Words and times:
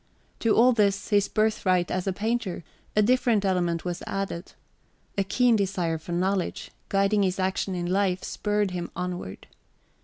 To 0.39 0.55
all 0.55 0.73
this, 0.73 1.09
his 1.09 1.27
birthright 1.27 1.91
as 1.91 2.07
a 2.07 2.11
painter, 2.11 2.63
a 2.95 3.03
different 3.03 3.45
element 3.45 3.85
was 3.85 4.01
added. 4.07 4.53
A 5.15 5.23
keen 5.23 5.55
desire 5.55 5.99
for 5.99 6.11
knowledge, 6.11 6.71
guiding 6.89 7.21
his 7.21 7.37
action 7.39 7.75
in 7.75 7.85
life, 7.85 8.23
spurred 8.23 8.71
him 8.71 8.89
onward. 8.95 9.45